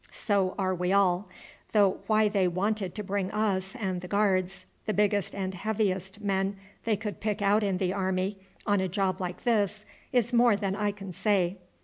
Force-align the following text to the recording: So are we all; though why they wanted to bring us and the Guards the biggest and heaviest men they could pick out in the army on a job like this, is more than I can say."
So 0.09 0.55
are 0.57 0.73
we 0.73 0.91
all; 0.91 1.29
though 1.73 1.99
why 2.07 2.27
they 2.27 2.47
wanted 2.47 2.95
to 2.95 3.03
bring 3.03 3.29
us 3.29 3.75
and 3.75 4.01
the 4.01 4.07
Guards 4.07 4.65
the 4.87 4.95
biggest 4.95 5.35
and 5.35 5.53
heaviest 5.53 6.21
men 6.21 6.55
they 6.85 6.97
could 6.97 7.19
pick 7.19 7.39
out 7.39 7.61
in 7.61 7.77
the 7.77 7.93
army 7.93 8.39
on 8.65 8.79
a 8.81 8.87
job 8.87 9.21
like 9.21 9.43
this, 9.43 9.85
is 10.11 10.33
more 10.33 10.55
than 10.55 10.75
I 10.75 10.89
can 10.89 11.13
say." 11.13 11.57